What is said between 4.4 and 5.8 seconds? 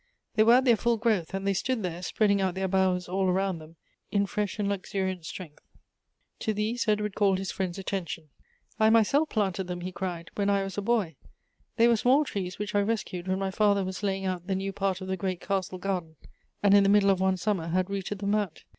and luxuriant strength.